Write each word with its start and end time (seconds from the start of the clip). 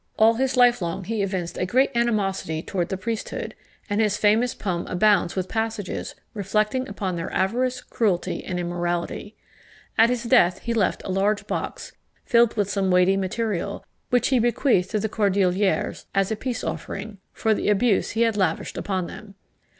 All 0.17 0.33
his 0.33 0.57
life 0.57 0.81
long 0.81 1.03
he 1.03 1.21
evinced 1.21 1.59
a 1.59 1.65
great 1.67 1.91
animosity 1.93 2.63
towards 2.63 2.89
the 2.89 2.97
priesthood, 2.97 3.53
and 3.87 4.01
his 4.01 4.17
famous 4.17 4.55
poem 4.55 4.87
abounds 4.87 5.35
with 5.35 5.47
passages 5.47 6.15
reflecting 6.33 6.87
upon 6.89 7.15
their 7.17 7.31
avarice, 7.31 7.81
cruelty, 7.81 8.43
and 8.43 8.59
immorality. 8.59 9.35
At 9.99 10.09
his 10.09 10.23
death 10.23 10.57
he 10.61 10.73
left 10.73 11.03
a 11.05 11.11
large 11.11 11.45
box, 11.45 11.91
filled 12.25 12.57
with 12.57 12.67
some 12.67 12.89
weighty 12.89 13.15
material, 13.15 13.85
which 14.09 14.29
he 14.29 14.39
bequeathed 14.39 14.89
to 14.89 14.99
the 14.99 15.07
Cordeliers, 15.07 16.07
as 16.15 16.31
a 16.31 16.35
peace 16.35 16.63
offering, 16.63 17.19
for 17.31 17.53
the 17.53 17.69
abuse 17.69 18.09
he 18.17 18.23
had 18.23 18.35
lavished 18.35 18.79
upon 18.79 19.05
them. 19.05 19.35